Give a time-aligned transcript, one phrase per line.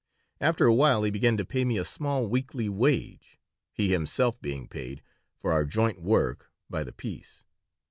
[0.39, 3.37] After a while he began to pay me a small weekly wage,
[3.71, 5.03] he himself being paid,
[5.37, 7.43] for our joint work, by the piece.